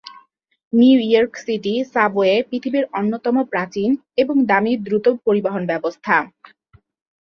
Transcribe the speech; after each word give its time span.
New 0.73 0.97
York 1.05 1.33
City 1.43 1.73
subway 1.93 2.35
পৃথিবীড় 2.49 2.87
অন্যতম 2.93 3.35
প্রাচীন 3.51 3.89
এবং 4.17 4.35
দামী 4.49 4.73
দ্রুত 4.85 5.05
পরিবহন 5.25 5.63
ব্যবস্থা। 5.71 6.15